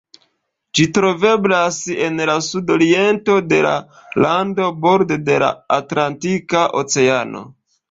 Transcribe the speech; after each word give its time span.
Ĝi 0.77 0.85
troveblas 0.97 1.77
en 2.05 2.17
la 2.29 2.37
sudoriento 2.45 3.37
de 3.53 3.61
la 3.67 3.75
lando, 4.27 4.73
borde 4.89 5.21
de 5.31 5.39
la 5.47 5.53
Atlantika 5.79 6.67
Oceano. 6.85 7.47